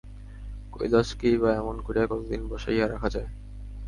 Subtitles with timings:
[0.73, 3.29] কৈলাসকেই বা এমন করিয়া কতদিন বসাইয়া রাখা যায়!